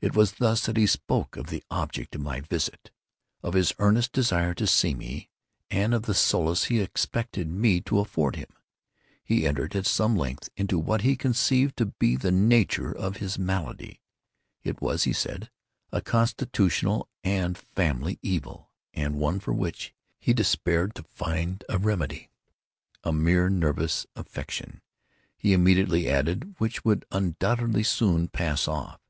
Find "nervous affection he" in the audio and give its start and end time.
23.50-25.52